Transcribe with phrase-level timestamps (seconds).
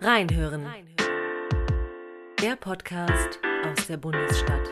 [0.00, 0.64] Reinhören.
[2.40, 4.68] Der Podcast aus der Bundesstadt.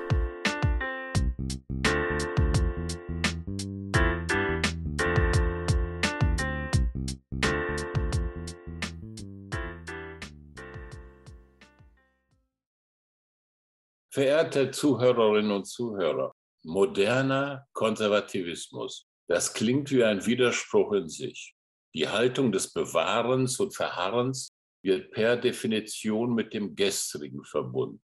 [14.11, 21.57] Verehrte Zuhörerinnen und Zuhörer, moderner Konservativismus, das klingt wie ein Widerspruch in sich.
[21.97, 24.56] Die Haltung des Bewahrens und Verharrens
[24.87, 28.01] wird per Definition mit dem Gestrigen verbunden.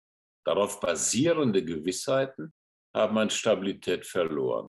[0.45, 2.53] Darauf basierende Gewissheiten
[2.95, 4.67] haben an Stabilität verloren.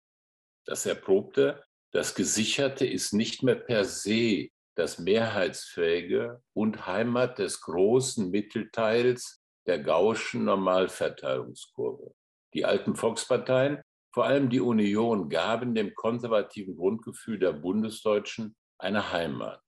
[0.66, 8.30] Das Erprobte, das Gesicherte ist nicht mehr per se das Mehrheitsfähige und Heimat des großen
[8.30, 12.14] Mittelteils der gauschen Normalverteilungskurve.
[12.54, 13.82] Die alten Volksparteien,
[14.14, 19.62] vor allem die Union, gaben dem konservativen Grundgefühl der Bundesdeutschen eine Heimat.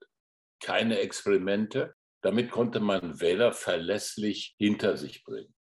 [0.63, 5.55] Keine Experimente, damit konnte man Wähler verlässlich hinter sich bringen.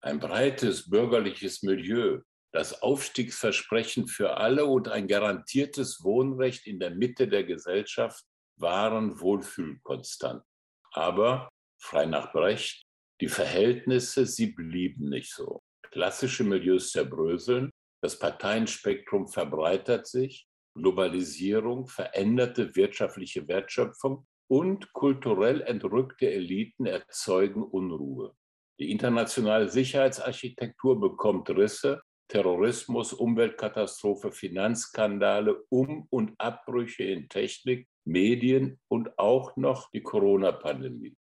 [0.00, 2.20] Ein breites bürgerliches Milieu,
[2.52, 8.24] das Aufstiegsversprechen für alle und ein garantiertes Wohnrecht in der Mitte der Gesellschaft
[8.56, 10.44] waren Wohlfühlkonstant.
[10.92, 11.48] Aber,
[11.80, 12.84] frei nach Brecht,
[13.20, 15.62] die Verhältnisse, sie blieben nicht so.
[15.90, 17.70] Klassische Milieus zerbröseln,
[18.02, 28.34] das Parteienspektrum verbreitert sich, Globalisierung, veränderte wirtschaftliche Wertschöpfung und kulturell entrückte Eliten erzeugen Unruhe.
[28.78, 39.18] Die internationale Sicherheitsarchitektur bekommt Risse, Terrorismus, Umweltkatastrophe, Finanzskandale, Um- und Abbrüche in Technik, Medien und
[39.18, 41.16] auch noch die Corona-Pandemie.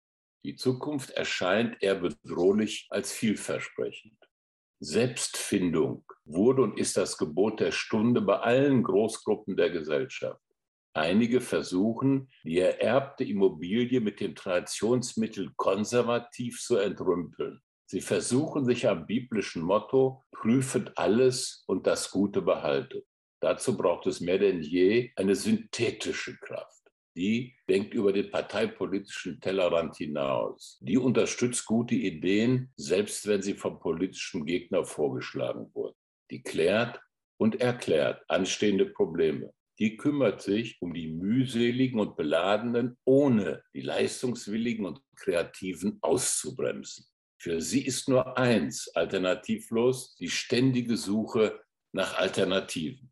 [0.46, 4.18] Die Zukunft erscheint eher bedrohlich als vielversprechend.
[4.80, 10.42] Selbstfindung wurde und ist das Gebot der Stunde bei allen Großgruppen der Gesellschaft.
[10.94, 17.62] Einige versuchen, die ererbte Immobilie mit dem Traditionsmittel konservativ zu entrümpeln.
[17.86, 23.06] Sie versuchen sich am biblischen Motto, prüfet alles und das Gute behaltet.
[23.42, 26.80] Dazu braucht es mehr denn je eine synthetische Kraft
[27.20, 30.78] die denkt über den parteipolitischen Tellerrand hinaus.
[30.82, 35.98] Die unterstützt gute Ideen, selbst wenn sie vom politischen Gegner vorgeschlagen wurden.
[36.32, 37.02] Die klärt
[37.38, 39.52] und erklärt anstehende Probleme.
[39.80, 47.06] Die kümmert sich um die mühseligen und beladenen, ohne die leistungswilligen und kreativen auszubremsen.
[47.42, 51.62] Für sie ist nur eins alternativlos, die ständige Suche
[51.94, 53.12] nach Alternativen.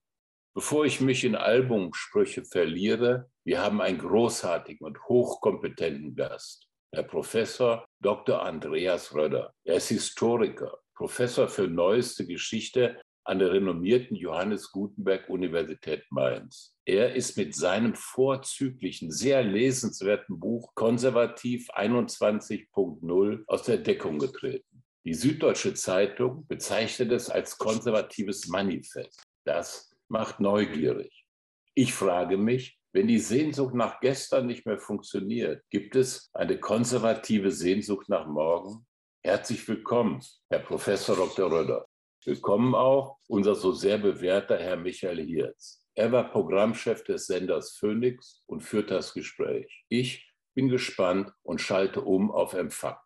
[0.53, 7.85] Bevor ich mich in Albumsprüche verliere, wir haben einen großartigen und hochkompetenten Gast, Herr Professor
[8.01, 8.41] Dr.
[8.41, 9.53] Andreas Röder.
[9.63, 16.73] Er ist Historiker, Professor für neueste Geschichte an der renommierten Johannes Gutenberg Universität Mainz.
[16.85, 24.83] Er ist mit seinem vorzüglichen, sehr lesenswerten Buch Konservativ 21.0 aus der Deckung getreten.
[25.03, 29.21] Die Süddeutsche Zeitung bezeichnet es als konservatives Manifest.
[29.43, 31.25] Das macht neugierig.
[31.73, 37.51] Ich frage mich, wenn die Sehnsucht nach gestern nicht mehr funktioniert, gibt es eine konservative
[37.51, 38.87] Sehnsucht nach morgen?
[39.21, 41.51] Herzlich willkommen, Herr Professor Dr.
[41.51, 41.85] Röder.
[42.27, 45.87] Willkommen auch unser so sehr bewährter Herr Michael Hirz.
[45.95, 49.85] Er war Programmchef des Senders Phoenix und führt das Gespräch.
[49.87, 52.97] Ich bin gespannt und schalte um auf Empfang.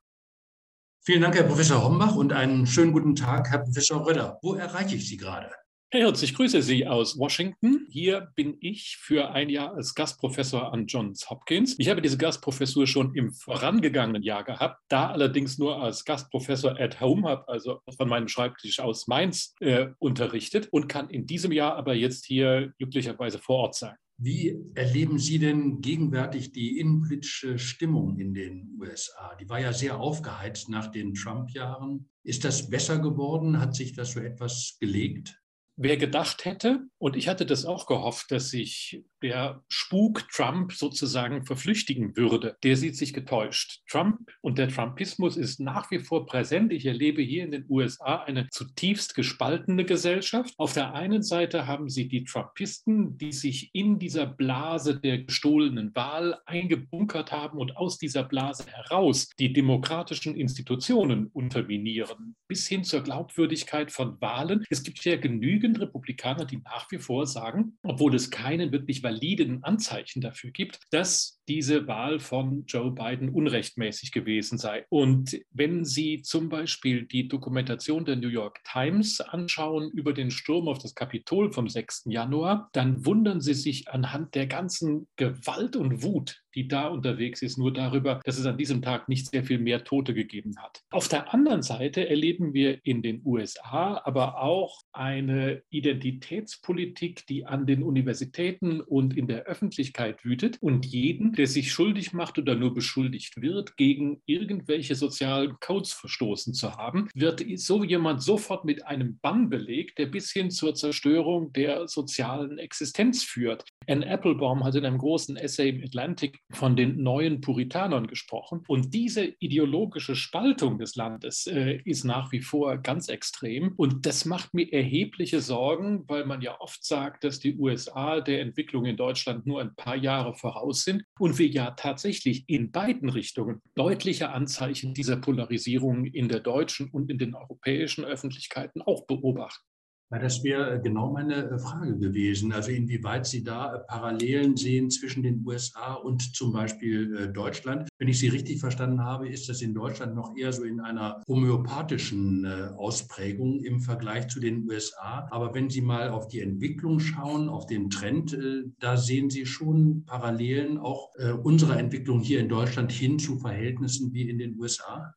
[1.05, 4.39] Vielen Dank, Herr Professor Hombach, und einen schönen guten Tag, Herr Professor Röder.
[4.41, 5.51] Wo erreiche ich Sie gerade?
[5.93, 7.85] Herr Hirz, ich grüße Sie aus Washington.
[7.89, 11.75] Hier bin ich für ein Jahr als Gastprofessor an Johns Hopkins.
[11.79, 17.01] Ich habe diese Gastprofessur schon im vorangegangenen Jahr gehabt, da allerdings nur als Gastprofessor at
[17.01, 21.75] home, habe also von meinem Schreibtisch aus Mainz äh, unterrichtet und kann in diesem Jahr
[21.75, 23.97] aber jetzt hier glücklicherweise vor Ort sein.
[24.17, 29.35] Wie erleben Sie denn gegenwärtig die innenpolitische Stimmung in den USA?
[29.41, 32.07] Die war ja sehr aufgeheizt nach den Trump-Jahren.
[32.23, 33.59] Ist das besser geworden?
[33.59, 35.40] Hat sich das so etwas gelegt?
[35.77, 41.45] Wer gedacht hätte, und ich hatte das auch gehofft, dass sich der Spuk Trump sozusagen
[41.45, 43.81] verflüchtigen würde, der sieht sich getäuscht.
[43.87, 46.73] Trump und der Trumpismus ist nach wie vor präsent.
[46.73, 50.53] Ich erlebe hier in den USA eine zutiefst gespaltene Gesellschaft.
[50.57, 55.95] Auf der einen Seite haben Sie die Trumpisten, die sich in dieser Blase der gestohlenen
[55.95, 63.01] Wahl eingebunkert haben und aus dieser Blase heraus die demokratischen Institutionen unterminieren, bis hin zur
[63.01, 64.65] Glaubwürdigkeit von Wahlen.
[64.69, 69.63] Es gibt ja genügend Republikaner, die nach wie vor sagen, obwohl es keinen wirklich validen
[69.63, 74.85] Anzeichen dafür gibt, dass diese Wahl von Joe Biden unrechtmäßig gewesen sei.
[74.87, 80.69] Und wenn Sie zum Beispiel die Dokumentation der New York Times anschauen über den Sturm
[80.69, 82.03] auf das Kapitol vom 6.
[82.05, 87.57] Januar, dann wundern Sie sich anhand der ganzen Gewalt und Wut, die da unterwegs ist,
[87.57, 90.81] nur darüber, dass es an diesem Tag nicht sehr viel mehr Tote gegeben hat.
[90.91, 97.65] Auf der anderen Seite erleben wir in den USA aber auch eine Identitätspolitik, die an
[97.65, 102.71] den Universitäten und in der Öffentlichkeit wütet und jeden, der sich schuldig macht oder nur
[102.71, 109.17] beschuldigt wird, gegen irgendwelche sozialen Codes verstoßen zu haben, wird so jemand sofort mit einem
[109.23, 113.65] Bann belegt, der bis hin zur Zerstörung der sozialen Existenz führt.
[113.87, 118.63] Anne Applebaum hat in einem großen Essay im Atlantic von den neuen Puritanern gesprochen.
[118.67, 123.73] Und diese ideologische Spaltung des Landes äh, ist nach wie vor ganz extrem.
[123.77, 128.41] Und das macht mir erhebliche Sorgen, weil man ja oft sagt, dass die USA der
[128.41, 133.09] Entwicklung in Deutschland nur ein paar Jahre voraus sind und wir ja tatsächlich in beiden
[133.09, 139.70] Richtungen deutliche Anzeichen dieser Polarisierung in der deutschen und in den europäischen Öffentlichkeiten auch beobachten.
[140.11, 142.51] Ja, das wäre äh, genau meine äh, Frage gewesen.
[142.51, 147.87] Also inwieweit Sie da äh, Parallelen sehen zwischen den USA und zum Beispiel Deutschland.
[147.97, 151.21] Wenn ich Sie richtig verstanden habe, ist das in Deutschland noch eher so in einer
[151.27, 152.45] homöopathischen
[152.77, 155.27] Ausprägung im Vergleich zu den USA.
[155.31, 158.37] Aber wenn Sie mal auf die Entwicklung schauen, auf den Trend,
[158.79, 161.11] da sehen Sie schon Parallelen auch
[161.43, 165.13] unserer Entwicklung hier in Deutschland hin zu Verhältnissen wie in den USA.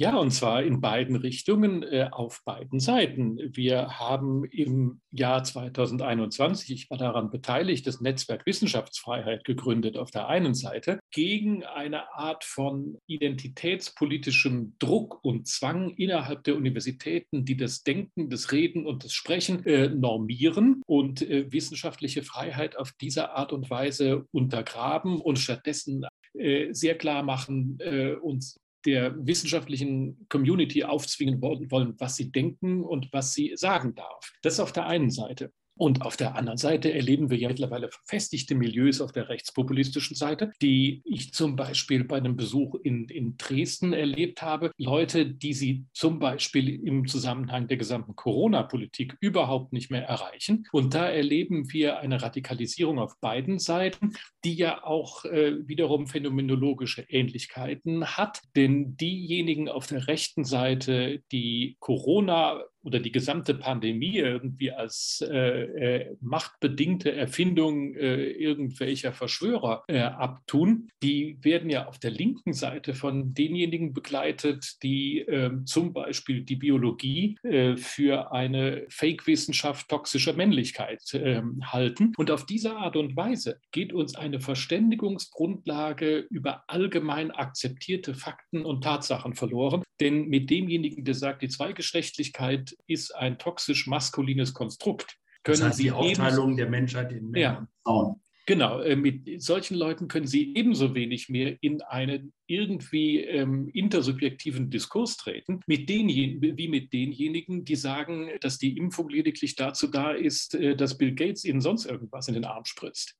[0.00, 3.38] Ja, und zwar in beiden Richtungen, äh, auf beiden Seiten.
[3.54, 10.28] Wir haben im Jahr 2021, ich war daran beteiligt, das Netzwerk Wissenschaftsfreiheit gegründet auf der
[10.28, 17.82] einen Seite, gegen eine Art von identitätspolitischem Druck und Zwang innerhalb der Universitäten, die das
[17.82, 23.52] Denken, das Reden und das Sprechen äh, normieren und äh, wissenschaftliche Freiheit auf diese Art
[23.52, 28.54] und Weise untergraben und stattdessen äh, sehr klar machen äh, und
[28.86, 34.32] der wissenschaftlichen Community aufzwingen wollen, was sie denken und was sie sagen darf.
[34.42, 35.52] Das auf der einen Seite.
[35.80, 40.52] Und auf der anderen Seite erleben wir ja mittlerweile verfestigte Milieus auf der rechtspopulistischen Seite,
[40.60, 44.72] die ich zum Beispiel bei einem Besuch in, in Dresden erlebt habe.
[44.76, 50.66] Leute, die sie zum Beispiel im Zusammenhang der gesamten Corona-Politik überhaupt nicht mehr erreichen.
[50.70, 54.12] Und da erleben wir eine Radikalisierung auf beiden Seiten,
[54.44, 58.42] die ja auch äh, wiederum phänomenologische Ähnlichkeiten hat.
[58.54, 65.36] Denn diejenigen auf der rechten Seite, die Corona oder die gesamte Pandemie irgendwie als äh,
[65.36, 72.94] äh, machtbedingte Erfindung äh, irgendwelcher Verschwörer äh, abtun, die werden ja auf der linken Seite
[72.94, 81.02] von denjenigen begleitet, die ähm, zum Beispiel die Biologie äh, für eine Fake-Wissenschaft toxischer Männlichkeit
[81.14, 82.12] ähm, halten.
[82.16, 88.82] Und auf diese Art und Weise geht uns eine Verständigungsgrundlage über allgemein akzeptierte Fakten und
[88.82, 89.82] Tatsachen verloren.
[90.00, 95.16] Denn mit demjenigen, der sagt, die Zweigeschlechtlichkeit ist ein toxisch maskulines Konstrukt.
[95.42, 97.58] Können das heißt, Sie die Aufteilung der Menschheit in Männer ja.
[97.58, 98.20] und Frauen.
[98.46, 104.70] Genau, äh, mit solchen Leuten können Sie ebenso wenig mehr in einen irgendwie ähm, intersubjektiven
[104.70, 110.56] Diskurs treten, mit wie mit denjenigen, die sagen, dass die Impfung lediglich dazu da ist,
[110.56, 113.14] äh, dass Bill Gates ihnen sonst irgendwas in den Arm spritzt.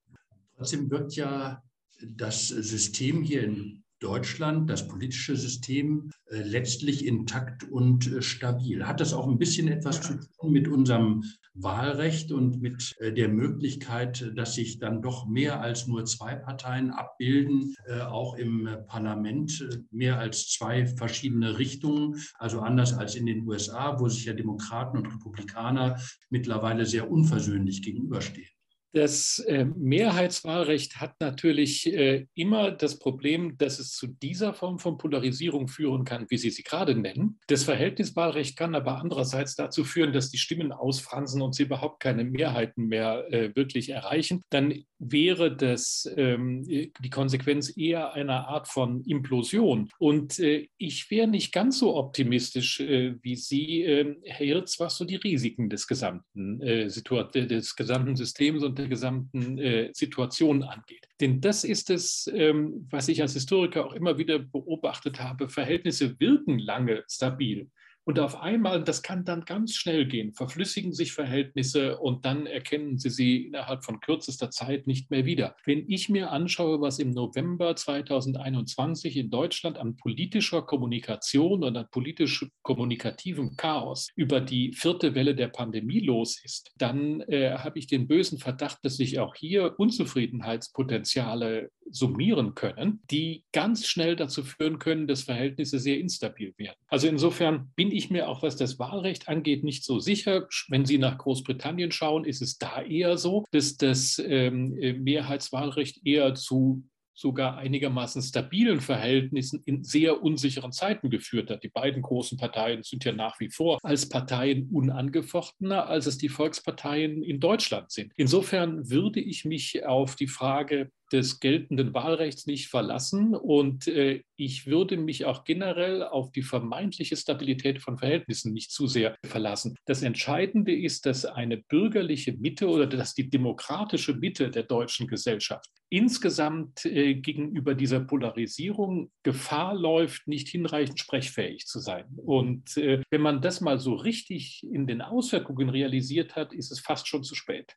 [0.56, 1.62] Trotzdem wird ja
[2.02, 8.87] das System hier in Deutschland, das politische System, äh, letztlich intakt und äh, stabil.
[8.87, 13.29] Hat das auch ein bisschen etwas zu tun mit unserem Wahlrecht und mit äh, der
[13.29, 17.75] Möglichkeit, dass sich dann doch mehr als nur zwei Parteien abbilden,
[18.09, 24.09] auch im Parlament mehr als zwei verschiedene Richtungen, also anders als in den USA, wo
[24.09, 28.49] sich ja Demokraten und Republikaner mittlerweile sehr unversöhnlich gegenüberstehen.
[28.92, 34.99] Das äh, Mehrheitswahlrecht hat natürlich äh, immer das Problem, dass es zu dieser Form von
[34.99, 37.38] Polarisierung führen kann, wie Sie sie gerade nennen.
[37.47, 42.25] Das Verhältniswahlrecht kann aber andererseits dazu führen, dass die Stimmen ausfransen und sie überhaupt keine
[42.25, 44.42] Mehrheiten mehr äh, wirklich erreichen.
[44.50, 49.88] Dann wäre das ähm, die Konsequenz eher einer Art von Implosion.
[49.99, 55.16] Und ich wäre nicht ganz so optimistisch wie Sie, ähm, Herr Hirz, was so die
[55.16, 61.08] Risiken des gesamten, des gesamten Systems und der gesamten äh, Situation angeht.
[61.20, 65.49] Denn das ist es, ähm, was ich als Historiker auch immer wieder beobachtet habe.
[65.49, 67.70] Verhältnisse wirken lange stabil.
[68.04, 72.99] Und auf einmal, das kann dann ganz schnell gehen, verflüssigen sich Verhältnisse und dann erkennen
[72.99, 75.54] Sie sie innerhalb von kürzester Zeit nicht mehr wieder.
[75.64, 81.87] Wenn ich mir anschaue, was im November 2021 in Deutschland an politischer Kommunikation und an
[81.90, 87.87] politisch kommunikativem Chaos über die vierte Welle der Pandemie los ist, dann äh, habe ich
[87.87, 94.78] den bösen Verdacht, dass sich auch hier Unzufriedenheitspotenziale summieren können, die ganz schnell dazu führen
[94.78, 96.76] können, dass Verhältnisse sehr instabil werden.
[96.88, 100.47] Also insofern bin ich mir auch, was das Wahlrecht angeht, nicht so sicher.
[100.69, 104.71] Wenn Sie nach Großbritannien schauen, ist es da eher so, dass das ähm,
[105.02, 106.85] Mehrheitswahlrecht eher zu
[107.21, 111.62] sogar einigermaßen stabilen Verhältnissen in sehr unsicheren Zeiten geführt hat.
[111.62, 116.30] Die beiden großen Parteien sind ja nach wie vor als Parteien unangefochtener, als es die
[116.30, 118.12] Volksparteien in Deutschland sind.
[118.16, 123.35] Insofern würde ich mich auf die Frage des geltenden Wahlrechts nicht verlassen.
[123.35, 128.87] Und äh, ich würde mich auch generell auf die vermeintliche Stabilität von Verhältnissen nicht zu
[128.87, 129.76] sehr verlassen.
[129.87, 135.69] Das Entscheidende ist, dass eine bürgerliche Mitte oder dass die demokratische Mitte der deutschen Gesellschaft
[135.90, 142.07] insgesamt äh, gegenüber dieser Polarisierung Gefahr läuft, nicht hinreichend sprechfähig zu sein.
[142.17, 146.81] Und äh, wenn man das mal so richtig in den Auswirkungen realisiert hat, ist es
[146.81, 147.76] fast schon zu spät.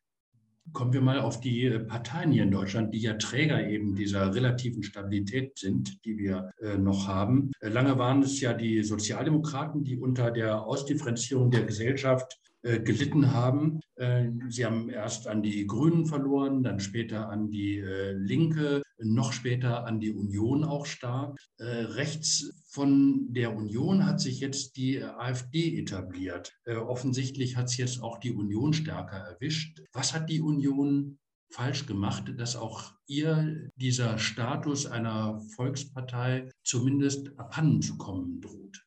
[0.72, 4.34] Kommen wir mal auf die äh, Parteien hier in Deutschland, die ja Träger eben dieser
[4.34, 7.52] relativen Stabilität sind, die wir äh, noch haben.
[7.60, 13.82] Äh, lange waren es ja die Sozialdemokraten, die unter der Ausdifferenzierung der Gesellschaft gelitten haben.
[13.96, 19.34] Äh, sie haben erst an die Grünen verloren, dann später an die äh, Linke, noch
[19.34, 21.38] später an die Union auch stark.
[21.60, 26.54] Rechts von der Union hat sich jetzt die AfD etabliert.
[26.66, 29.82] Offensichtlich hat es jetzt auch die Union stärker erwischt.
[29.92, 31.18] Was hat die Union
[31.50, 38.86] falsch gemacht, dass auch ihr dieser Status einer Volkspartei zumindest abhanden zu kommen droht?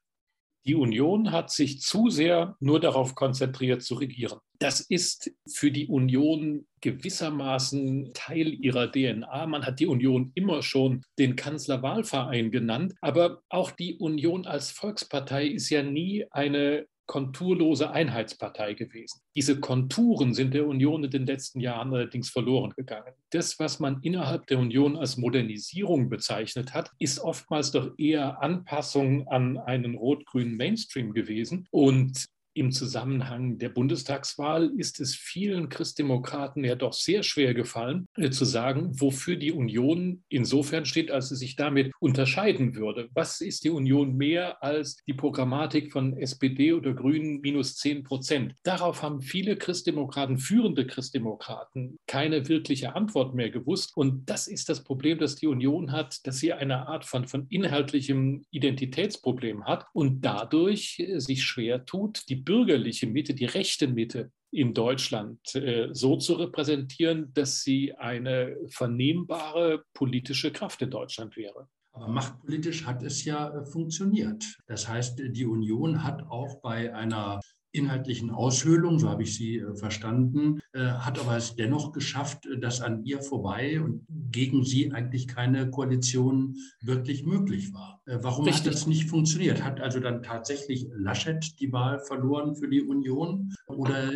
[0.66, 4.40] Die Union hat sich zu sehr nur darauf konzentriert zu regieren.
[4.58, 9.46] Das ist für die Union gewissermaßen Teil ihrer DNA.
[9.46, 15.46] Man hat die Union immer schon den Kanzlerwahlverein genannt, aber auch die Union als Volkspartei
[15.46, 19.20] ist ja nie eine konturlose Einheitspartei gewesen.
[19.34, 23.12] Diese Konturen sind der Union in den letzten Jahren allerdings verloren gegangen.
[23.30, 29.28] Das, was man innerhalb der Union als Modernisierung bezeichnet hat, ist oftmals doch eher Anpassung
[29.28, 31.66] an einen rot-grünen Mainstream gewesen.
[31.70, 38.30] Und im Zusammenhang der Bundestagswahl ist es vielen Christdemokraten ja doch sehr schwer gefallen, äh,
[38.30, 43.08] zu sagen, wofür die Union insofern steht, als sie sich damit unterscheiden würde.
[43.12, 48.54] Was ist die Union mehr als die Programmatik von SPD oder Grünen minus 10 Prozent?
[48.62, 53.92] Darauf haben viele Christdemokraten, führende Christdemokraten, keine wirkliche Antwort mehr gewusst.
[53.96, 57.46] Und das ist das Problem, das die Union hat, dass sie eine Art von, von
[57.50, 64.30] inhaltlichem Identitätsproblem hat und dadurch äh, sich schwer tut, die bürgerliche Mitte, die rechte Mitte
[64.50, 71.68] in Deutschland äh, so zu repräsentieren, dass sie eine vernehmbare politische Kraft in Deutschland wäre.
[71.92, 74.44] Aber machtpolitisch hat es ja äh, funktioniert.
[74.66, 77.40] Das heißt, die Union hat auch bei einer
[77.76, 82.58] inhaltlichen Aushöhlung, so habe ich sie äh, verstanden, äh, hat aber es dennoch geschafft, äh,
[82.58, 88.02] dass an ihr vorbei und gegen sie eigentlich keine Koalition wirklich möglich war.
[88.06, 88.66] Warum Richtig.
[88.66, 89.64] hat das nicht funktioniert?
[89.64, 94.12] Hat also dann tatsächlich Laschet die Wahl verloren für die Union oder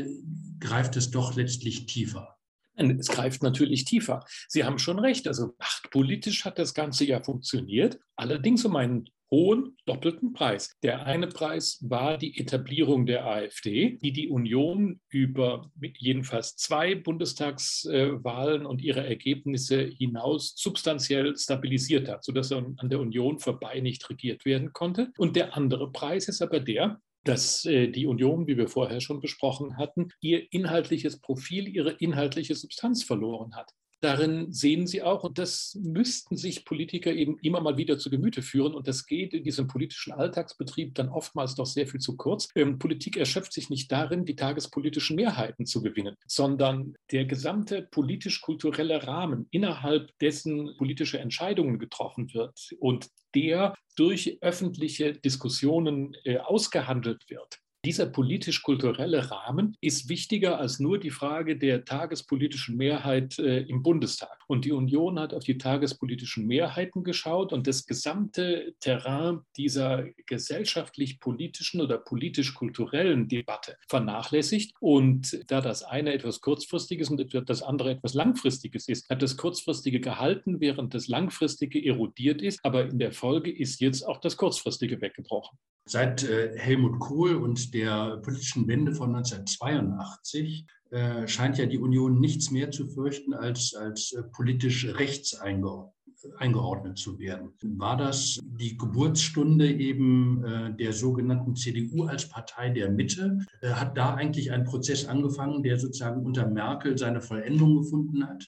[0.61, 2.37] greift es doch letztlich tiefer?
[2.75, 4.25] Es greift natürlich tiefer.
[4.49, 5.27] Sie haben schon recht.
[5.27, 10.77] Also machtpolitisch hat das Ganze ja funktioniert, allerdings um einen hohen doppelten Preis.
[10.83, 18.67] Der eine Preis war die Etablierung der AfD, die die Union über jedenfalls zwei Bundestagswahlen
[18.67, 24.73] und ihre Ergebnisse hinaus substanziell stabilisiert hat, sodass an der Union vorbei nicht regiert werden
[24.73, 25.13] konnte.
[25.17, 29.21] Und der andere Preis ist aber der, dass äh, die Union, wie wir vorher schon
[29.21, 35.39] besprochen hatten, ihr inhaltliches Profil, ihre inhaltliche Substanz verloren hat darin sehen sie auch, und
[35.39, 39.45] das müssten sich Politiker eben immer mal wieder zu Gemüte führen, und das geht in
[39.45, 42.49] diesem politischen Alltagsbetrieb dann oftmals doch sehr viel zu kurz.
[42.55, 49.07] Ähm, Politik erschöpft sich nicht darin, die tagespolitischen Mehrheiten zu gewinnen, sondern der gesamte politisch-kulturelle
[49.07, 57.59] Rahmen, innerhalb dessen politische Entscheidungen getroffen wird und der durch öffentliche Diskussionen äh, ausgehandelt wird,
[57.85, 64.39] dieser politisch-kulturelle Rahmen ist wichtiger als nur die Frage der tagespolitischen Mehrheit äh, im Bundestag.
[64.49, 71.81] Und die Union hat auf die tagespolitischen Mehrheiten geschaut und das gesamte Terrain dieser gesellschaftlich-politischen
[71.81, 74.75] oder politisch-kulturellen Debatte vernachlässigt.
[74.81, 80.01] Und da das eine etwas kurzfristiges und das andere etwas langfristiges ist, hat das kurzfristige
[80.01, 82.61] gehalten, während das langfristige erodiert ist.
[82.63, 85.59] Aber in der Folge ist jetzt auch das kurzfristige weggebrochen.
[85.87, 92.19] Seit äh, Helmut Kohl und der politischen Wende von 1982 äh, scheint ja die Union
[92.19, 97.53] nichts mehr zu fürchten, als, als äh, politisch rechts eingeordnet zu werden.
[97.63, 103.39] War das die Geburtsstunde eben äh, der sogenannten CDU als Partei der Mitte?
[103.63, 108.47] Hat da eigentlich ein Prozess angefangen, der sozusagen unter Merkel seine Vollendung gefunden hat?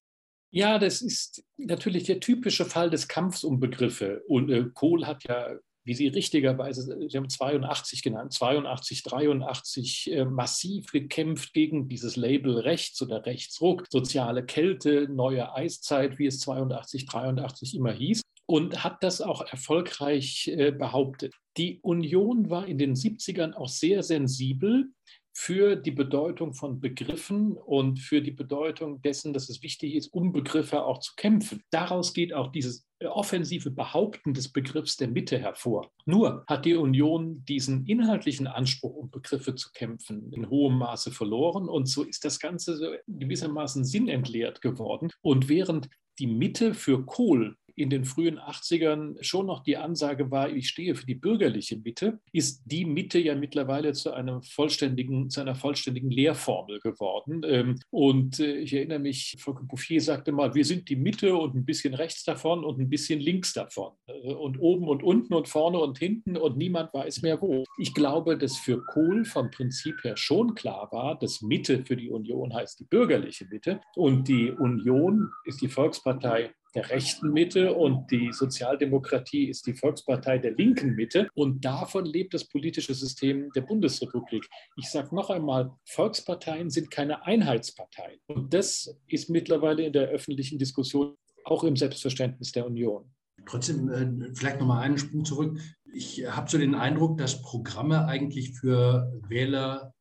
[0.51, 4.23] Ja, das ist natürlich der typische Fall des Kampfs um Begriffe.
[4.27, 10.93] Und Kohl hat ja wie Sie richtigerweise, Sie haben 82 genannt, 82, 83 äh, massiv
[10.93, 17.75] gekämpft gegen dieses Label Rechts oder Rechtsruck, soziale Kälte, neue Eiszeit, wie es 82, 83
[17.75, 21.35] immer hieß und hat das auch erfolgreich äh, behauptet.
[21.57, 24.91] Die Union war in den 70ern auch sehr sensibel
[25.35, 30.33] für die Bedeutung von Begriffen und für die Bedeutung dessen, dass es wichtig ist, um
[30.33, 31.63] Begriffe auch zu kämpfen.
[31.71, 35.91] Daraus geht auch dieses offensive Behaupten des Begriffs der Mitte hervor.
[36.05, 41.69] Nur hat die Union diesen inhaltlichen Anspruch, um Begriffe zu kämpfen, in hohem Maße verloren
[41.69, 45.11] und so ist das Ganze gewissermaßen sinnentleert geworden.
[45.23, 50.51] Und während die Mitte für Kohl in den frühen 80ern schon noch die Ansage war,
[50.51, 55.41] ich stehe für die bürgerliche Mitte, ist die Mitte ja mittlerweile zu, einem vollständigen, zu
[55.41, 57.43] einer vollständigen Lehrformel geworden.
[57.45, 61.55] Ähm, und äh, ich erinnere mich, Frau Bouffier sagte mal, wir sind die Mitte und
[61.55, 63.93] ein bisschen rechts davon und ein bisschen links davon.
[64.07, 67.65] Äh, und oben und unten und vorne und hinten und niemand weiß mehr wo.
[67.79, 72.11] Ich glaube, dass für Kohl vom Prinzip her schon klar war, dass Mitte für die
[72.11, 78.11] Union heißt die bürgerliche Mitte und die Union ist die Volkspartei der rechten Mitte und
[78.11, 81.29] die Sozialdemokratie ist die Volkspartei der linken Mitte.
[81.35, 84.49] Und davon lebt das politische System der Bundesrepublik.
[84.77, 88.21] Ich sage noch einmal, Volksparteien sind keine Einheitsparteien.
[88.27, 91.15] Und das ist mittlerweile in der öffentlichen Diskussion
[91.45, 93.05] auch im Selbstverständnis der Union.
[93.47, 95.59] Trotzdem, äh, vielleicht noch mal einen Sprung zurück.
[95.93, 99.93] Ich habe so den Eindruck, dass Programme eigentlich für Wähler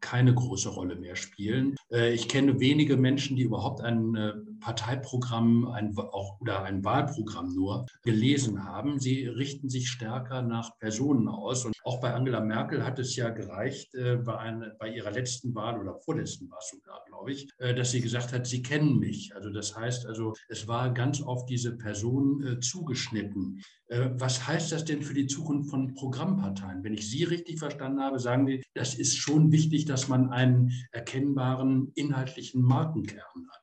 [0.00, 1.76] keine große Rolle mehr spielen.
[1.90, 7.54] Äh, ich kenne wenige Menschen, die überhaupt ein äh, Parteiprogramm ein, auch, oder ein Wahlprogramm
[7.54, 9.00] nur gelesen haben.
[9.00, 11.64] Sie richten sich stärker nach Personen aus.
[11.64, 15.54] Und auch bei Angela Merkel hat es ja gereicht, äh, bei, eine, bei ihrer letzten
[15.54, 19.34] Wahl oder vorletzten war es sogar, glaube ich, dass sie gesagt hat, sie kennen mich.
[19.34, 23.62] Also das heißt also, es war ganz auf diese Person zugeschnitten.
[23.88, 26.84] Was heißt das denn für die Zukunft von Programmparteien?
[26.84, 30.70] Wenn ich Sie richtig verstanden habe, sagen Sie, das ist schon wichtig, dass man einen
[30.92, 33.59] erkennbaren inhaltlichen Markenkern hat.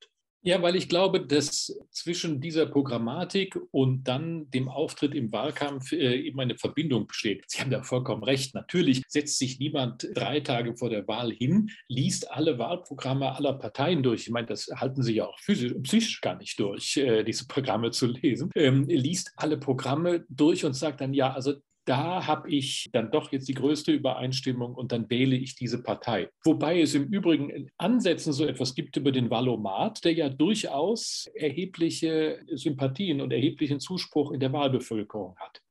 [0.48, 6.22] Ja, weil ich glaube, dass zwischen dieser Programmatik und dann dem Auftritt im Wahlkampf äh,
[6.22, 7.44] eben eine Verbindung besteht.
[7.48, 8.56] Sie haben da vollkommen recht.
[8.56, 14.04] Natürlich setzt sich niemand drei Tage vor der Wahl hin, liest alle Wahlprogramme aller Parteien
[14.04, 14.22] durch.
[14.22, 17.46] Ich meine, das halten sie ja auch physisch und psychisch gar nicht durch, äh, diese
[17.46, 18.50] Programme zu lesen.
[18.56, 21.56] Ähm, liest alle Programme durch und sagt dann, ja, also
[21.88, 26.30] da habe ich dann doch jetzt die größte Übereinstimmung und dann wähle ich diese Partei.
[26.44, 31.30] Wobei es im Übrigen in Ansätzen so etwas gibt über den Valomat, der ja durchaus
[31.34, 35.62] erhebliche Sympathien und erheblichen Zuspruch in der Wahlbevölkerung hat.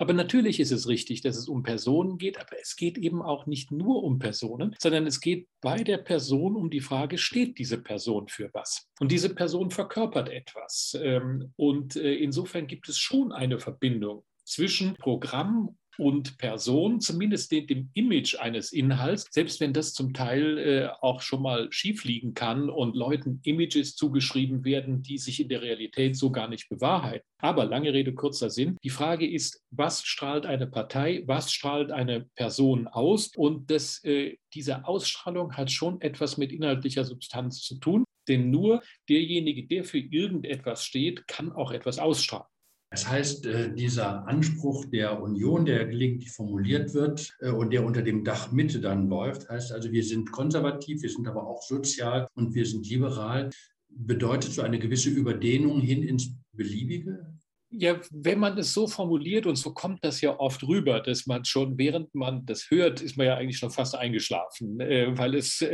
[0.00, 3.44] Aber natürlich ist es richtig, dass es um Personen geht, aber es geht eben auch
[3.44, 7.76] nicht nur um Personen, sondern es geht bei der Person um die Frage, steht diese
[7.76, 8.88] Person für was?
[8.98, 10.98] Und diese Person verkörpert etwas.
[11.02, 17.90] Ähm, und äh, insofern gibt es schon eine Verbindung zwischen Programm und Person, zumindest dem,
[17.94, 22.70] Image eines Inhalts, selbst wenn das zum Teil äh, auch schon mal schief liegen kann
[22.70, 27.26] und Leuten Images zugeschrieben werden, die sich in der Realität so gar nicht bewahrheiten.
[27.38, 28.76] Aber lange Rede, kurzer Sinn.
[28.82, 33.32] Die Frage ist, was strahlt eine Partei, was strahlt eine Person aus?
[33.36, 38.04] Und das, äh, diese Ausstrahlung hat schon etwas mit inhaltlicher Substanz zu tun.
[38.26, 42.46] Denn nur derjenige, der für irgendetwas steht, kann auch etwas ausstrahlen.
[42.90, 48.02] Das heißt, äh, dieser Anspruch der Union, der gelegentlich formuliert wird äh, und der unter
[48.02, 52.26] dem Dach Mitte dann läuft, heißt also, wir sind konservativ, wir sind aber auch sozial
[52.34, 53.50] und wir sind liberal,
[53.88, 57.32] bedeutet so eine gewisse Überdehnung hin ins Beliebige?
[57.72, 61.44] Ja, wenn man es so formuliert und so kommt das ja oft rüber, dass man
[61.44, 65.64] schon, während man das hört, ist man ja eigentlich schon fast eingeschlafen, äh, weil es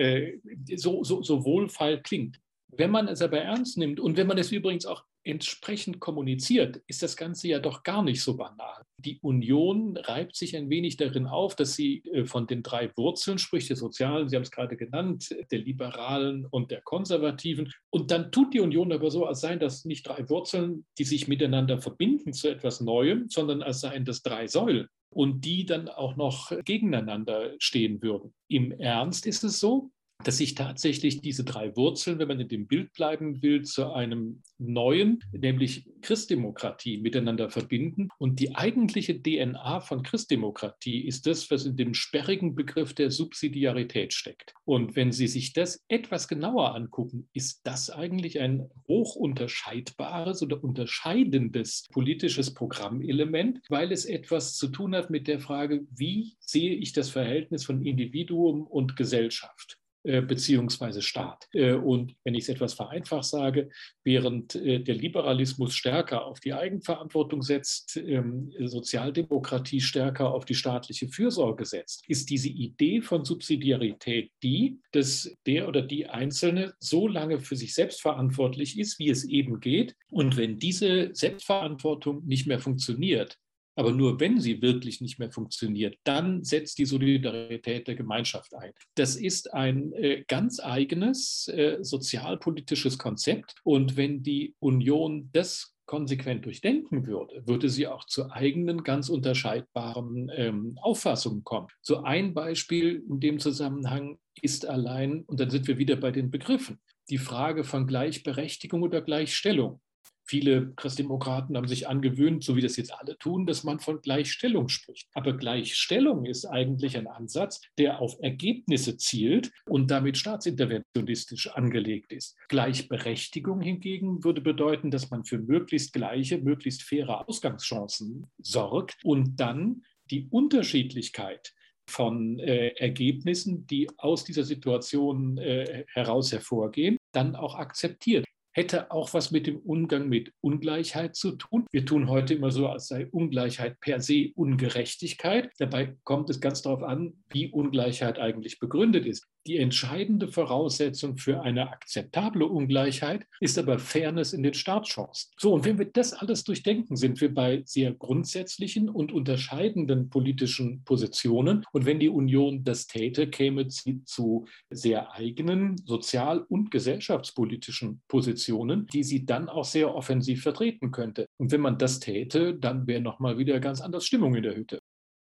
[0.77, 2.39] so, so, so wohlfeil klingt.
[2.69, 7.03] Wenn man es aber ernst nimmt und wenn man es übrigens auch entsprechend kommuniziert, ist
[7.03, 8.83] das Ganze ja doch gar nicht so banal.
[8.99, 13.39] Die Union reibt sich ein wenig darin auf, dass sie äh, von den drei Wurzeln
[13.39, 17.73] spricht, der Sozialen, Sie haben es gerade genannt, der Liberalen und der Konservativen.
[17.91, 21.29] Und dann tut die Union aber so, als seien das nicht drei Wurzeln, die sich
[21.29, 26.17] miteinander verbinden zu etwas Neuem, sondern als seien das drei Säulen und die dann auch
[26.17, 28.35] noch gegeneinander stehen würden.
[28.49, 29.91] Im Ernst ist es so,
[30.25, 34.43] dass sich tatsächlich diese drei Wurzeln, wenn man in dem Bild bleiben will, zu einem
[34.59, 38.09] neuen, nämlich Christdemokratie miteinander verbinden.
[38.19, 44.15] Und die eigentliche DNA von Christdemokratie ist das, was in dem sperrigen Begriff der Subsidiarität
[44.15, 44.55] steckt.
[44.65, 50.63] Und wenn Sie sich das etwas genauer angucken, ist das eigentlich ein hoch unterscheidbares oder
[50.63, 56.93] unterscheidendes politisches Programmelement, weil es etwas zu tun hat mit der Frage, wie sehe ich
[56.93, 59.79] das Verhältnis von Individuum und Gesellschaft?
[60.07, 61.49] Äh, beziehungsweise Staat.
[61.53, 63.71] Äh, und wenn ich es etwas vereinfacht sage,
[64.05, 71.09] während äh, der Liberalismus stärker auf die Eigenverantwortung setzt, ähm, Sozialdemokratie stärker auf die staatliche
[71.09, 77.41] Fürsorge setzt, ist diese Idee von Subsidiarität die, dass der oder die Einzelne so lange
[77.41, 79.97] für sich selbst verantwortlich ist, wie es eben geht.
[80.09, 83.39] Und wenn diese Selbstverantwortung nicht mehr funktioniert,
[83.77, 88.73] aber nur wenn sie wirklich nicht mehr funktioniert, dann setzt die Solidarität der Gemeinschaft ein.
[88.95, 93.55] Das ist ein äh, ganz eigenes äh, sozialpolitisches Konzept.
[93.63, 100.31] Und wenn die Union das konsequent durchdenken würde, würde sie auch zu eigenen, ganz unterscheidbaren
[100.35, 101.69] ähm, Auffassungen kommen.
[101.81, 106.31] So ein Beispiel in dem Zusammenhang ist allein, und dann sind wir wieder bei den
[106.31, 109.81] Begriffen, die Frage von Gleichberechtigung oder Gleichstellung.
[110.29, 114.69] Viele Christdemokraten haben sich angewöhnt, so wie das jetzt alle tun, dass man von Gleichstellung
[114.69, 115.09] spricht.
[115.15, 122.37] Aber Gleichstellung ist eigentlich ein Ansatz, der auf Ergebnisse zielt und damit staatsinterventionistisch angelegt ist.
[122.49, 129.83] Gleichberechtigung hingegen würde bedeuten, dass man für möglichst gleiche, möglichst faire Ausgangschancen sorgt und dann
[130.11, 131.53] die Unterschiedlichkeit
[131.89, 138.27] von äh, Ergebnissen, die aus dieser Situation äh, heraus hervorgehen, dann auch akzeptiert
[138.57, 141.67] hätte auch was mit dem Umgang mit Ungleichheit zu tun.
[141.71, 145.51] Wir tun heute immer so, als sei Ungleichheit per se Ungerechtigkeit.
[145.59, 149.29] Dabei kommt es ganz darauf an, wie Ungleichheit eigentlich begründet ist.
[149.47, 155.31] Die entscheidende Voraussetzung für eine akzeptable Ungleichheit ist aber Fairness in den Startchancen.
[155.39, 160.83] So, und wenn wir das alles durchdenken, sind wir bei sehr grundsätzlichen und unterscheidenden politischen
[160.83, 161.65] Positionen.
[161.71, 168.89] Und wenn die Union das täte, käme sie zu sehr eigenen sozial- und gesellschaftspolitischen Positionen,
[168.89, 171.27] die sie dann auch sehr offensiv vertreten könnte.
[171.37, 174.81] Und wenn man das täte, dann wäre nochmal wieder ganz anders Stimmung in der Hütte.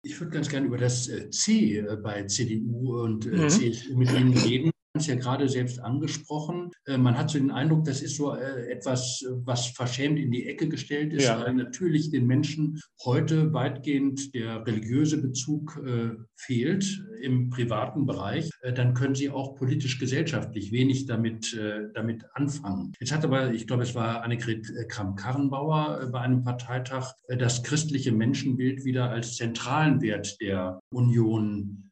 [0.07, 3.49] Ich würde ganz gerne über das äh, C äh, bei CDU und äh, mhm.
[3.49, 6.71] CSU mit Ihnen reden es ja gerade selbst angesprochen.
[6.87, 10.47] Äh, man hat so den Eindruck, das ist so äh, etwas, was verschämt in die
[10.47, 11.41] Ecke gestellt ist, ja.
[11.41, 18.51] weil natürlich den Menschen heute weitgehend der religiöse Bezug äh, fehlt im privaten Bereich.
[18.75, 21.59] Dann können sie auch politisch-gesellschaftlich wenig damit,
[21.95, 22.93] damit anfangen.
[23.01, 28.85] Jetzt hat aber, ich glaube, es war Annegret Kramp-Karrenbauer bei einem Parteitag das christliche Menschenbild
[28.85, 31.91] wieder als zentralen Wert der Union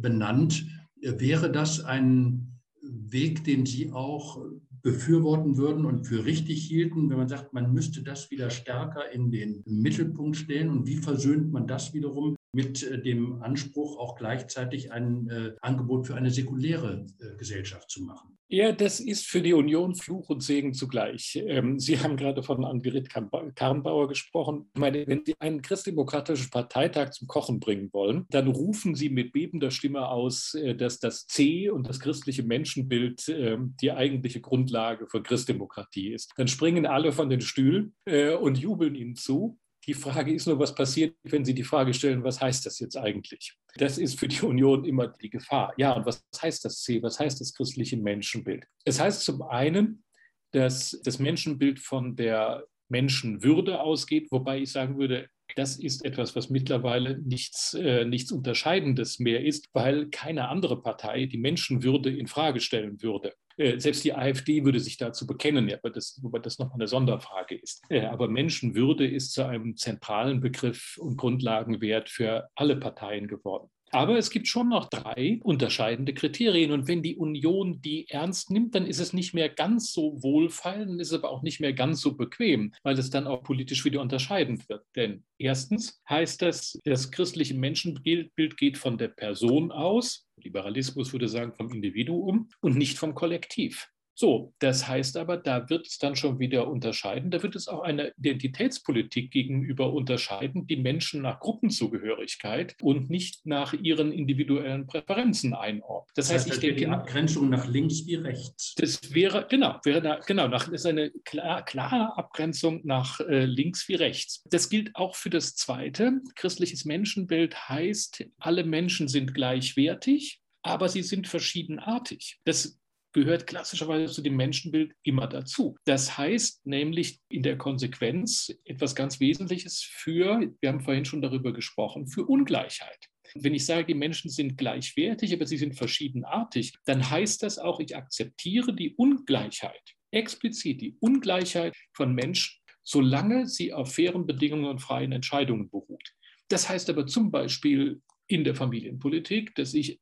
[0.00, 0.66] benannt.
[1.00, 4.40] Wäre das ein Weg, den Sie auch
[4.82, 9.32] befürworten würden und für richtig hielten, wenn man sagt, man müsste das wieder stärker in
[9.32, 10.70] den Mittelpunkt stellen?
[10.70, 16.06] Und wie versöhnt man das wiederum mit äh, dem Anspruch, auch gleichzeitig ein äh, Angebot
[16.06, 18.35] für eine säkuläre äh, Gesellschaft zu machen?
[18.48, 21.42] Ja, das ist für die Union Fluch und Segen zugleich.
[21.48, 24.70] Ähm, Sie haben gerade von Angerit Karnbauer gesprochen.
[24.72, 29.32] Ich meine, wenn Sie einen christdemokratischen Parteitag zum Kochen bringen wollen, dann rufen Sie mit
[29.32, 35.08] bebender Stimme aus, äh, dass das C und das christliche Menschenbild äh, die eigentliche Grundlage
[35.08, 36.32] für Christdemokratie ist.
[36.36, 39.58] Dann springen alle von den Stühlen äh, und jubeln Ihnen zu.
[39.86, 42.96] Die Frage ist nur, was passiert, wenn Sie die Frage stellen, was heißt das jetzt
[42.96, 43.54] eigentlich?
[43.76, 45.72] Das ist für die Union immer die Gefahr.
[45.76, 47.02] Ja, und was heißt das C?
[47.02, 48.64] Was heißt das christliche Menschenbild?
[48.84, 50.02] Es heißt zum einen,
[50.50, 56.50] dass das Menschenbild von der Menschenwürde ausgeht, wobei ich sagen würde, das ist etwas, was
[56.50, 62.60] mittlerweile nichts, äh, nichts Unterscheidendes mehr ist, weil keine andere Partei die Menschenwürde in Frage
[62.60, 63.32] stellen würde.
[63.56, 67.54] Äh, selbst die AfD würde sich dazu bekennen, aber das, wobei das nochmal eine Sonderfrage
[67.56, 67.82] ist.
[67.88, 73.70] Äh, aber Menschenwürde ist zu einem zentralen Begriff und Grundlagenwert für alle Parteien geworden.
[73.96, 76.70] Aber es gibt schon noch drei unterscheidende Kriterien.
[76.70, 81.00] Und wenn die Union die ernst nimmt, dann ist es nicht mehr ganz so wohlfeil,
[81.00, 84.68] ist aber auch nicht mehr ganz so bequem, weil es dann auch politisch wieder unterscheidend
[84.68, 84.84] wird.
[84.96, 91.54] Denn erstens heißt das, das christliche Menschenbild geht von der Person aus, Liberalismus würde sagen
[91.54, 93.88] vom Individuum und nicht vom Kollektiv.
[94.18, 97.30] So, das heißt aber, da wird es dann schon wieder unterscheiden.
[97.30, 103.74] Da wird es auch eine Identitätspolitik gegenüber unterscheiden, die Menschen nach Gruppenzugehörigkeit und nicht nach
[103.74, 106.16] ihren individuellen Präferenzen einordnet.
[106.16, 108.74] Das, das heißt, ich denke, die Abgrenzung nach links wie rechts.
[108.76, 113.86] Das wäre, genau, wäre da, genau, nach, ist eine klar, klare Abgrenzung nach äh, links
[113.86, 114.42] wie rechts.
[114.48, 116.22] Das gilt auch für das Zweite.
[116.36, 122.40] Christliches Menschenbild heißt, alle Menschen sind gleichwertig aber sie sind verschiedenartig.
[122.44, 122.80] Das
[123.16, 125.74] gehört klassischerweise zu dem Menschenbild immer dazu.
[125.86, 131.54] Das heißt nämlich in der Konsequenz etwas ganz Wesentliches für, wir haben vorhin schon darüber
[131.54, 133.08] gesprochen, für Ungleichheit.
[133.34, 137.80] Wenn ich sage, die Menschen sind gleichwertig, aber sie sind verschiedenartig, dann heißt das auch,
[137.80, 144.80] ich akzeptiere die Ungleichheit, explizit die Ungleichheit von Menschen, solange sie auf fairen Bedingungen und
[144.80, 146.12] freien Entscheidungen beruht.
[146.48, 150.00] Das heißt aber zum Beispiel in der Familienpolitik, dass ich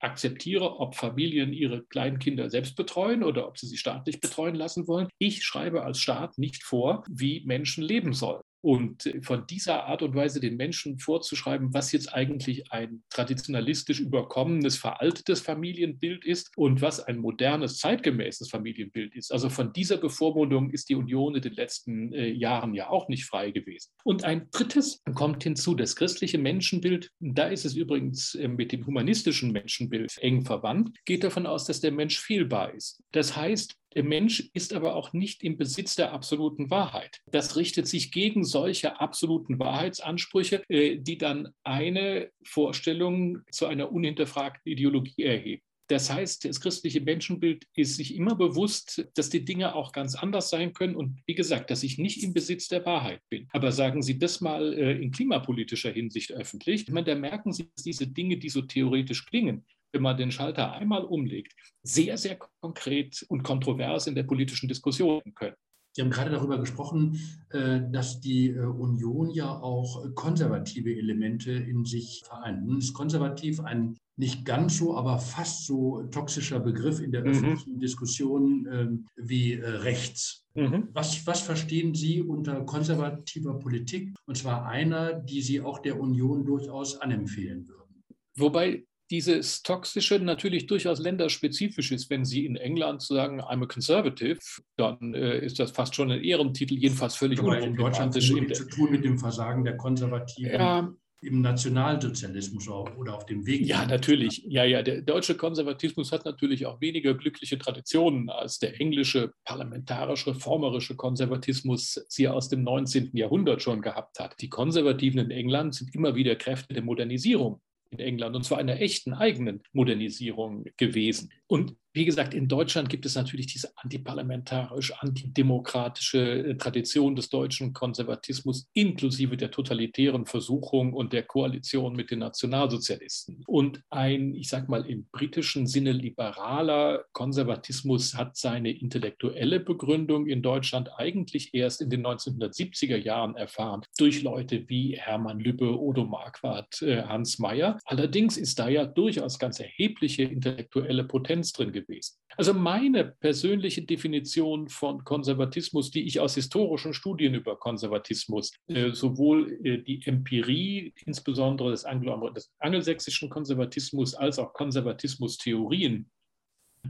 [0.00, 4.86] akzeptiere, ob Familien ihre kleinen Kinder selbst betreuen oder ob sie sie staatlich betreuen lassen
[4.86, 5.08] wollen.
[5.18, 8.42] Ich schreibe als Staat nicht vor, wie Menschen leben sollen.
[8.62, 14.76] Und von dieser Art und Weise den Menschen vorzuschreiben, was jetzt eigentlich ein traditionalistisch überkommenes,
[14.76, 19.32] veraltetes Familienbild ist und was ein modernes, zeitgemäßes Familienbild ist.
[19.32, 23.24] Also von dieser Bevormundung ist die Union in den letzten äh, Jahren ja auch nicht
[23.24, 23.92] frei gewesen.
[24.04, 28.86] Und ein drittes kommt hinzu, das christliche Menschenbild, da ist es übrigens äh, mit dem
[28.86, 33.02] humanistischen Menschenbild eng verwandt, geht davon aus, dass der Mensch fehlbar ist.
[33.12, 37.22] Das heißt, der Mensch ist aber auch nicht im Besitz der absoluten Wahrheit.
[37.32, 44.70] Das richtet sich gegen solche absoluten Wahrheitsansprüche, äh, die dann eine Vorstellung zu einer unhinterfragten
[44.70, 45.62] Ideologie erheben.
[45.88, 50.50] Das heißt, das christliche Menschenbild ist sich immer bewusst, dass die Dinge auch ganz anders
[50.50, 53.48] sein können und wie gesagt, dass ich nicht im Besitz der Wahrheit bin.
[53.52, 56.82] Aber sagen Sie das mal äh, in klimapolitischer Hinsicht öffentlich.
[56.82, 59.64] Ich meine, da merken Sie, dass diese Dinge, die so theoretisch klingen,
[59.96, 65.22] wenn man den Schalter einmal umlegt, sehr, sehr konkret und kontrovers in der politischen Diskussion
[65.34, 65.56] können.
[65.94, 71.86] Sie haben gerade darüber gesprochen, äh, dass die äh, Union ja auch konservative Elemente in
[71.86, 72.66] sich vereint.
[72.66, 77.30] Nun ist konservativ ein nicht ganz so, aber fast so toxischer Begriff in der mhm.
[77.30, 80.44] öffentlichen Diskussion ähm, wie äh, rechts.
[80.54, 80.88] Mhm.
[80.92, 84.14] Was, was verstehen Sie unter konservativer Politik?
[84.26, 88.04] Und zwar einer, die Sie auch der Union durchaus anempfehlen würden.
[88.36, 92.10] Wobei dieses Toxische natürlich durchaus länderspezifisch ist.
[92.10, 94.40] Wenn Sie in England sagen, I'm a conservative,
[94.76, 98.90] dann äh, ist das fast schon ein Ehrentitel, jedenfalls völlig Aber in Deutschland zu tun
[98.90, 100.52] mit dem Versagen der Konservativen.
[100.52, 100.92] Ja,
[101.22, 103.66] im Nationalsozialismus oder auf dem Weg.
[103.66, 104.44] Ja, natürlich.
[104.46, 104.82] Ja, ja.
[104.82, 112.28] Der deutsche Konservatismus hat natürlich auch weniger glückliche Traditionen als der englische parlamentarisch-reformerische Konservatismus sie
[112.28, 113.10] aus dem 19.
[113.14, 114.36] Jahrhundert schon gehabt hat.
[114.40, 117.60] Die Konservativen in England sind immer wieder Kräfte der Modernisierung
[118.00, 121.32] in England und zwar einer echten eigenen Modernisierung gewesen.
[121.46, 127.72] Und wie gesagt, in Deutschland gibt es natürlich diese antiparlamentarisch, antidemokratische äh, Tradition des deutschen
[127.72, 133.42] Konservatismus inklusive der totalitären Versuchung und der Koalition mit den Nationalsozialisten.
[133.46, 140.42] Und ein, ich sage mal, im britischen Sinne liberaler Konservatismus hat seine intellektuelle Begründung in
[140.42, 146.82] Deutschland eigentlich erst in den 1970er Jahren erfahren, durch Leute wie Hermann Lübbe, Odo Marquardt,
[146.82, 147.78] äh, Hans Mayer.
[147.86, 152.16] Allerdings ist da ja durchaus ganz erhebliche intellektuelle Potenz drin gewesen gewesen.
[152.36, 159.58] Also meine persönliche Definition von Konservatismus, die ich aus historischen Studien über Konservatismus, äh, sowohl
[159.64, 166.10] äh, die Empirie, insbesondere des, Anglo des angelsächsischen Konservatismus, als auch Konservatismustheorien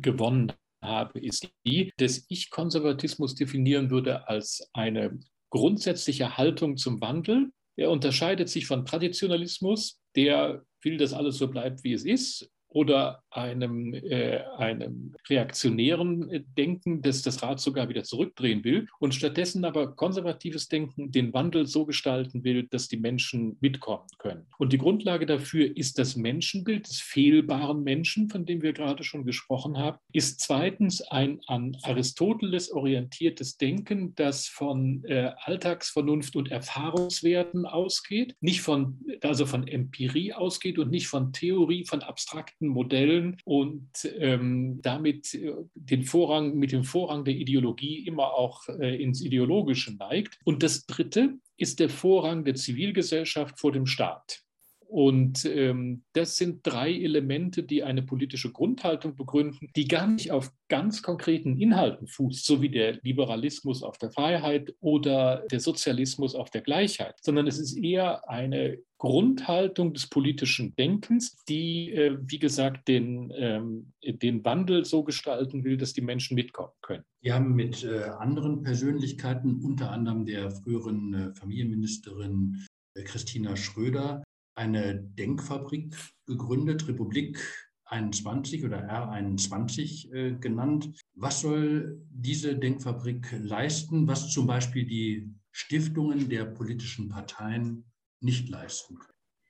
[0.02, 5.18] gewonnen habe, ist die, dass ich Konservatismus definieren würde als eine
[5.50, 7.50] grundsätzliche Haltung zum Wandel.
[7.76, 13.22] Er unterscheidet sich von Traditionalismus, der will, dass alles so bleibt, wie es ist, oder
[13.31, 19.64] einem, äh, einem reaktionären äh, Denken, das das Rad sogar wieder zurückdrehen will und stattdessen
[19.64, 24.46] aber konservatives Denken den Wandel so gestalten will, dass die Menschen mitkommen können.
[24.59, 29.24] Und die Grundlage dafür ist das Menschenbild des fehlbaren Menschen, von dem wir gerade schon
[29.24, 37.66] gesprochen haben, ist zweitens ein an Aristoteles orientiertes Denken, das von äh, Alltagsvernunft und Erfahrungswerten
[37.66, 43.88] ausgeht, nicht von, also von Empirie ausgeht und nicht von Theorie, von abstrakten Modellen und
[44.18, 49.94] ähm, damit äh, den Vorrang, mit dem Vorrang der Ideologie immer auch äh, ins Ideologische
[49.96, 50.38] neigt.
[50.44, 54.45] Und das Dritte ist der Vorrang der Zivilgesellschaft vor dem Staat.
[54.88, 60.53] Und ähm, das sind drei Elemente, die eine politische Grundhaltung begründen, die gar nicht auf
[60.68, 66.51] ganz konkreten Inhalten fußt, so wie der Liberalismus auf der Freiheit oder der Sozialismus auf
[66.51, 72.88] der Gleichheit, sondern es ist eher eine Grundhaltung des politischen Denkens, die, äh, wie gesagt,
[72.88, 77.05] den, ähm, den Wandel so gestalten will, dass die Menschen mitkommen können.
[77.20, 84.22] Wir haben mit äh, anderen Persönlichkeiten, unter anderem der früheren äh, Familienministerin äh, Christina Schröder,
[84.57, 85.95] eine Denkfabrik
[86.27, 87.38] gegründet, Republik
[87.87, 90.90] 21 oder R21 äh, genannt.
[91.14, 97.85] Was soll diese Denkfabrik leisten, was zum Beispiel die Stiftungen der politischen Parteien
[98.21, 98.99] nicht leisten?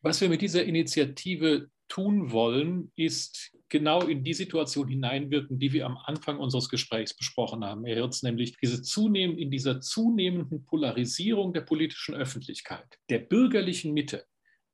[0.03, 5.87] Was wir mit dieser Initiative tun wollen, ist genau in die Situation hineinwirken, die wir
[5.87, 11.53] am Anfang unseres Gesprächs besprochen haben, Herr Hirz, nämlich diese zunehmend, in dieser zunehmenden Polarisierung
[11.53, 14.25] der politischen Öffentlichkeit, der bürgerlichen Mitte,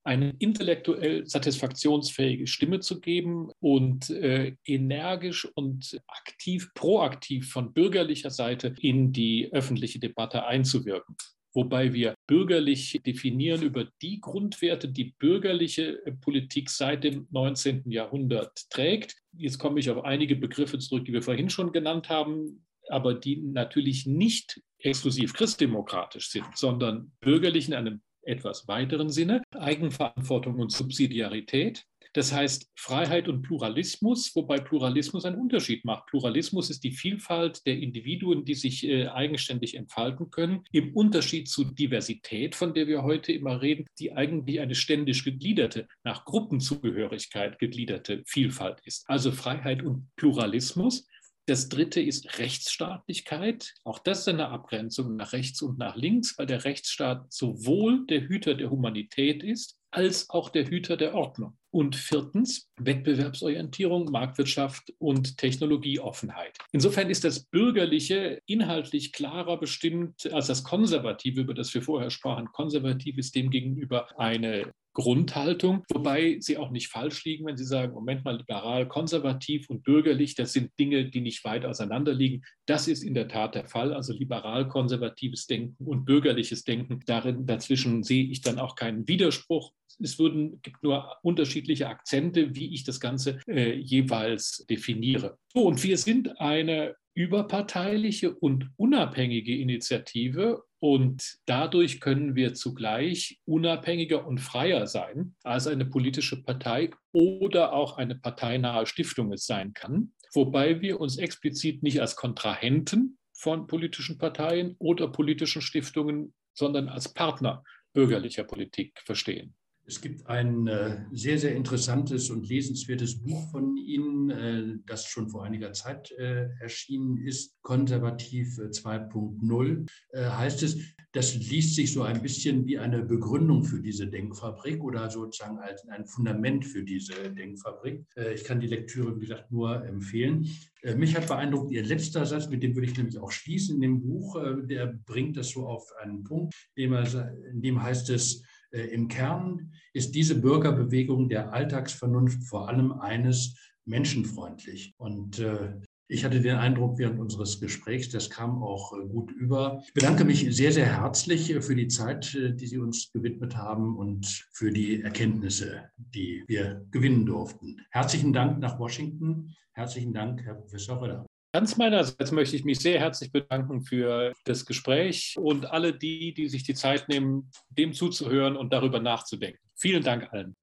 [0.04, 8.74] eine intellektuell satisfaktionsfähige Stimme zu geben und äh, energisch und aktiv, proaktiv von bürgerlicher Seite
[8.80, 11.16] in die öffentliche Debatte einzuwirken.
[11.54, 17.90] wobei wir bürgerlich definieren über die Grundwerte, die bürgerliche äh, Politik seit dem 19.
[17.90, 19.16] Jahrhundert trägt.
[19.36, 23.36] Jetzt komme ich auf einige Begriffe zurück, die wir vorhin schon genannt haben, aber die
[23.36, 31.84] natürlich nicht exklusiv christdemokratisch sind, sondern bürgerlich in einem etwas weiteren Sinne, Eigenverantwortung und Subsidiarität.
[32.14, 36.06] Das heißt Freiheit und Pluralismus, wobei Pluralismus einen Unterschied macht.
[36.06, 41.64] Pluralismus ist die Vielfalt der Individuen, die sich äh, eigenständig entfalten können, im Unterschied zu
[41.64, 48.22] Diversität, von der wir heute immer reden, die eigentlich eine ständig gegliederte, nach Gruppenzugehörigkeit gegliederte
[48.26, 49.08] Vielfalt ist.
[49.08, 51.06] Also Freiheit und Pluralismus.
[51.46, 53.74] Das dritte ist Rechtsstaatlichkeit.
[53.82, 58.28] Auch das ist eine Abgrenzung nach rechts und nach links, weil der Rechtsstaat sowohl der
[58.28, 61.58] Hüter der Humanität ist, als auch der Hüter der Ordnung.
[61.70, 66.58] Und viertens, Wettbewerbsorientierung, Marktwirtschaft und Technologieoffenheit.
[66.70, 72.52] Insofern ist das Bürgerliche inhaltlich klarer bestimmt als das Konservative, über das wir vorher sprachen.
[72.52, 78.24] Konservativ ist demgegenüber eine Grundhaltung, wobei sie auch nicht falsch liegen, wenn Sie sagen, Moment
[78.24, 82.42] mal, liberal, konservativ und bürgerlich, das sind Dinge, die nicht weit auseinander liegen.
[82.66, 83.92] Das ist in der Tat der Fall.
[83.94, 89.72] Also liberal-konservatives Denken und bürgerliches Denken, darin dazwischen sehe ich dann auch keinen Widerspruch.
[89.98, 95.38] Es würden, gibt nur unterschiedliche Akzente, wie ich das Ganze äh, jeweils definiere.
[95.52, 104.26] So, und wir sind eine überparteiliche und unabhängige Initiative und dadurch können wir zugleich unabhängiger
[104.26, 110.12] und freier sein, als eine politische Partei oder auch eine parteinahe Stiftung es sein kann,
[110.34, 117.14] wobei wir uns explizit nicht als Kontrahenten von politischen Parteien oder politischen Stiftungen, sondern als
[117.14, 119.54] Partner bürgerlicher Politik verstehen.
[119.84, 125.28] Es gibt ein äh, sehr, sehr interessantes und lesenswertes Buch von Ihnen, äh, das schon
[125.28, 130.78] vor einiger Zeit äh, erschienen ist, Konservativ 2.0 heißt es.
[131.12, 135.86] Das liest sich so ein bisschen wie eine Begründung für diese Denkfabrik oder sozusagen als
[135.88, 138.04] ein Fundament für diese Denkfabrik.
[138.34, 140.48] Ich kann die Lektüre, wie gesagt, nur empfehlen.
[140.96, 144.00] Mich hat beeindruckt Ihr letzter Satz, mit dem würde ich nämlich auch schließen in dem
[144.02, 144.36] Buch.
[144.64, 150.40] Der bringt das so auf einen Punkt, in dem heißt es, Im Kern ist diese
[150.40, 153.54] Bürgerbewegung der Alltagsvernunft vor allem eines
[153.84, 154.94] menschenfreundlich.
[154.96, 155.74] Und äh,
[156.08, 159.82] ich hatte den Eindruck während unseres Gesprächs, das kam auch äh, gut über.
[159.86, 164.26] Ich bedanke mich sehr, sehr herzlich für die Zeit, die Sie uns gewidmet haben und
[164.52, 167.80] für die Erkenntnisse, die wir gewinnen durften.
[167.90, 169.54] Herzlichen Dank nach Washington.
[169.72, 171.26] Herzlichen Dank, Herr Professor Röller.
[171.54, 176.48] Ganz meinerseits möchte ich mich sehr herzlich bedanken für das Gespräch und alle die, die
[176.48, 179.60] sich die Zeit nehmen, dem zuzuhören und darüber nachzudenken.
[179.76, 180.56] Vielen Dank allen.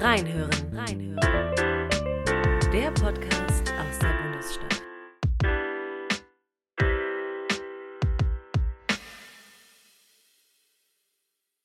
[0.00, 1.20] Reinhören, reinhören.
[2.72, 3.33] Der Podcast